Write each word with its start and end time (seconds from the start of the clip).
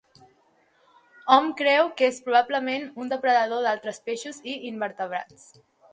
Hom 1.35 1.51
creu 1.59 1.91
que 1.99 2.09
és, 2.13 2.17
probablement, 2.29 2.89
un 3.05 3.11
depredador 3.13 3.63
d'altres 3.69 4.01
peixos 4.09 4.45
i 4.55 4.57
invertebrats. 4.71 5.51